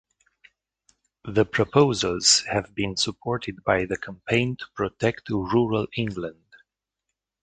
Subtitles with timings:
[1.25, 6.43] The proposals have been supported by the Campaign to Protect Rural England.